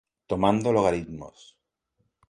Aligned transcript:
Tomando 0.29 0.73
logaritmos. 0.77 1.37